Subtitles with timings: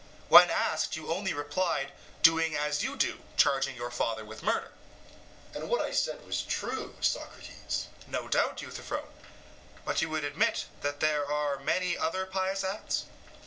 [0.29, 1.91] When asked, you only replied,
[2.23, 4.71] Doing as you do, charging your father with murder.
[5.49, 7.53] EUTHYPHRO: And what I said was true, Socrates.
[7.67, 9.09] SOCRATES: No doubt, Euthyphro;
[9.85, 13.03] but you would admit that there are many other pious acts?